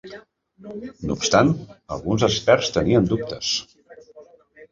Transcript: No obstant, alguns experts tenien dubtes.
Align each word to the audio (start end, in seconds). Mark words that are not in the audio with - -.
No 1.09 1.13
obstant, 1.17 1.51
alguns 1.97 2.25
experts 2.29 2.71
tenien 2.79 3.09
dubtes. 3.13 3.51